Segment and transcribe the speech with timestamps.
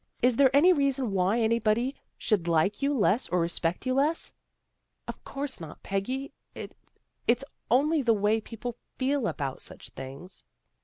[0.23, 4.33] Is there any reason why any body should like you less or respect you less?
[5.07, 6.31] ""Of course not, Peggy.
[7.27, 10.43] It's only the way people feel about such things."